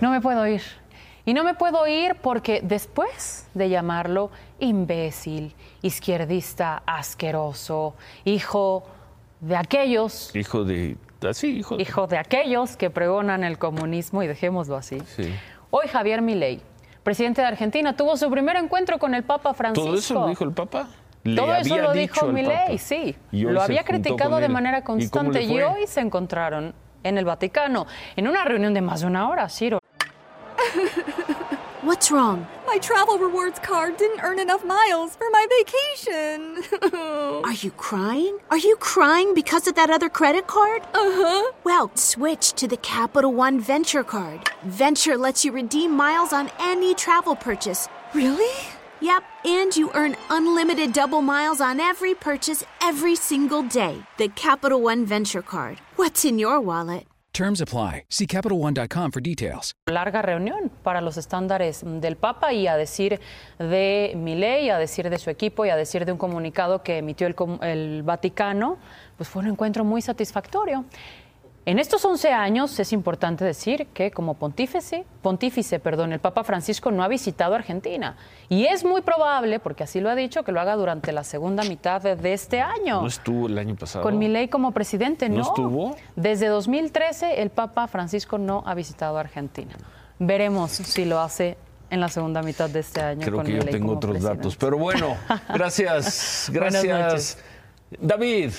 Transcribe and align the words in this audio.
No 0.00 0.10
me 0.10 0.22
puedo 0.22 0.46
ir. 0.46 0.62
Y 1.26 1.34
no 1.34 1.44
me 1.44 1.52
puedo 1.52 1.86
ir 1.86 2.14
porque 2.22 2.62
después 2.64 3.46
de 3.52 3.68
llamarlo 3.68 4.30
imbécil, 4.58 5.54
izquierdista, 5.82 6.82
asqueroso, 6.86 7.94
hijo 8.24 8.84
de 9.40 9.54
aquellos. 9.54 10.34
Hijo 10.34 10.64
de. 10.64 10.96
Así, 11.28 11.58
hijo. 11.58 11.78
Hijo 11.78 12.06
de 12.06 12.16
aquellos 12.16 12.78
que 12.78 12.88
pregonan 12.88 13.44
el 13.44 13.58
comunismo, 13.58 14.22
y 14.22 14.26
dejémoslo 14.26 14.76
así. 14.76 14.98
Sí. 15.00 15.30
Hoy 15.68 15.88
Javier 15.88 16.22
Milei, 16.22 16.62
presidente 17.02 17.42
de 17.42 17.48
Argentina, 17.48 17.94
tuvo 17.94 18.16
su 18.16 18.30
primer 18.30 18.56
encuentro 18.56 18.98
con 18.98 19.14
el 19.14 19.24
Papa 19.24 19.52
Francisco. 19.52 19.88
¿Todo 19.88 19.98
eso 19.98 20.14
lo 20.14 20.28
dijo 20.28 20.44
el 20.44 20.52
Papa? 20.52 20.88
Le 21.22 21.36
Todo 21.36 21.54
eso 21.54 21.76
lo 21.76 21.92
dijo 21.92 22.28
Milei, 22.28 22.78
sí. 22.78 23.14
Lo 23.30 23.60
había 23.60 23.84
criticado 23.84 24.38
de 24.38 24.48
manera 24.48 24.78
¿Y 24.78 24.82
cómo 24.82 24.96
constante 24.96 25.42
y, 25.42 25.60
hoy 25.60 25.86
se 25.86 26.00
encontraron 26.00 26.72
en 27.08 27.18
el 27.18 27.24
Vaticano 27.24 27.86
en 28.16 28.28
una 28.28 28.44
reunión 28.44 28.74
de 28.74 28.80
más 28.80 29.00
de 29.00 29.06
una 29.06 29.28
hora, 29.28 29.48
Ciro. 29.48 29.78
What's 31.82 32.10
wrong? 32.10 32.46
My 32.66 32.78
travel 32.78 33.16
rewards 33.18 33.60
card 33.60 33.96
didn't 33.96 34.20
earn 34.24 34.40
enough 34.40 34.64
miles 34.64 35.14
for 35.14 35.28
my 35.30 35.46
vacation. 35.58 36.64
Are 37.44 37.52
you 37.52 37.70
crying? 37.70 38.38
Are 38.50 38.58
you 38.58 38.76
crying 38.80 39.34
because 39.34 39.68
of 39.68 39.76
that 39.76 39.88
other 39.88 40.08
credit 40.08 40.48
card? 40.48 40.82
uh 40.94 41.12
huh. 41.14 41.52
Well, 41.62 41.92
switch 41.94 42.54
to 42.54 42.66
the 42.66 42.76
Capital 42.78 43.32
One 43.32 43.60
Venture 43.60 44.02
Card. 44.02 44.50
Venture 44.64 45.16
lets 45.16 45.44
you 45.44 45.52
redeem 45.52 45.92
miles 45.92 46.32
on 46.32 46.50
any 46.58 46.92
travel 46.94 47.36
purchase. 47.36 47.88
Really? 48.14 48.52
Yep, 49.00 49.24
and 49.44 49.76
you 49.76 49.90
earn 49.94 50.16
unlimited 50.30 50.92
double 50.92 51.20
miles 51.20 51.60
on 51.60 51.80
every 51.80 52.14
purchase 52.14 52.64
every 52.80 53.14
single 53.14 53.62
day. 53.62 53.96
The 54.16 54.28
Capital 54.28 54.80
One 54.80 55.04
Venture 55.04 55.42
Card. 55.42 55.80
What's 55.96 56.24
in 56.24 56.38
your 56.38 56.60
wallet? 56.60 57.06
Terms 57.34 57.60
apply. 57.60 58.04
See 58.08 58.26
CapitalOne.com 58.26 59.10
for 59.12 59.20
details. 59.20 59.74
larga 59.86 60.22
reunión 60.22 60.70
para 60.82 61.02
los 61.02 61.18
estándares 61.18 61.82
del 61.84 62.16
Papa 62.16 62.54
y 62.54 62.66
a 62.66 62.78
decir 62.78 63.20
de 63.58 64.14
Milei, 64.16 64.70
a 64.70 64.78
decir 64.78 65.10
de 65.10 65.18
su 65.18 65.28
equipo 65.28 65.66
y 65.66 65.68
a 65.68 65.76
decir 65.76 66.06
de 66.06 66.12
un 66.12 66.18
comunicado 66.18 66.82
que 66.82 66.96
emitió 66.96 67.26
el, 67.26 67.34
el 67.60 68.02
Vaticano, 68.02 68.78
pues 69.18 69.28
fue 69.28 69.42
un 69.42 69.48
encuentro 69.48 69.84
muy 69.84 70.00
satisfactorio. 70.00 70.86
En 71.68 71.80
estos 71.80 72.04
11 72.04 72.32
años 72.32 72.78
es 72.78 72.92
importante 72.92 73.44
decir 73.44 73.88
que 73.92 74.12
como 74.12 74.34
pontífice, 74.34 75.04
pontífice, 75.20 75.80
perdón, 75.80 76.12
el 76.12 76.20
Papa 76.20 76.44
Francisco 76.44 76.92
no 76.92 77.02
ha 77.02 77.08
visitado 77.08 77.56
Argentina 77.56 78.16
y 78.48 78.66
es 78.66 78.84
muy 78.84 79.02
probable, 79.02 79.58
porque 79.58 79.82
así 79.82 79.98
lo 79.98 80.08
ha 80.08 80.14
dicho, 80.14 80.44
que 80.44 80.52
lo 80.52 80.60
haga 80.60 80.76
durante 80.76 81.10
la 81.10 81.24
segunda 81.24 81.64
mitad 81.64 82.00
de, 82.00 82.32
este 82.32 82.60
año. 82.60 83.00
¿No 83.00 83.08
estuvo 83.08 83.48
el 83.48 83.58
año 83.58 83.74
pasado? 83.74 84.04
Con 84.04 84.16
Milei 84.16 84.46
como 84.46 84.70
presidente, 84.70 85.28
¿No 85.28 85.38
¿no? 85.38 85.42
estuvo? 85.42 85.96
Desde 86.14 86.46
2013 86.46 87.42
el 87.42 87.50
Papa 87.50 87.88
Francisco 87.88 88.38
no 88.38 88.62
ha 88.64 88.76
visitado 88.76 89.18
Argentina. 89.18 89.74
Veremos 90.20 90.70
si 90.70 91.04
lo 91.04 91.18
hace 91.18 91.58
en 91.90 91.98
la 91.98 92.08
segunda 92.08 92.42
mitad 92.42 92.70
de 92.70 92.78
este 92.78 93.00
año. 93.00 93.22
Creo 93.22 93.38
con 93.38 93.46
que 93.46 93.54
yo 93.54 93.64
tengo 93.64 93.94
otros 93.94 94.12
presidente. 94.12 94.36
datos. 94.36 94.56
Pero 94.56 94.78
bueno, 94.78 95.16
gracias. 95.52 96.48
Gracias. 96.52 97.38
David. 98.00 98.52